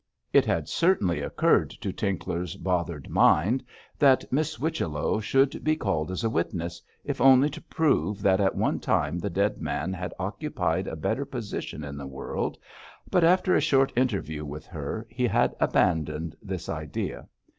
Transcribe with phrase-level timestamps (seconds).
[0.33, 3.63] It had certainly occurred to Tinkler's bothered mind
[3.99, 8.55] that Miss Whichello should be called as a witness, if only to prove that at
[8.55, 12.57] one time the dead man had occupied a better position in the world,
[13.11, 17.27] but after a short interview with her he had abandoned this idea.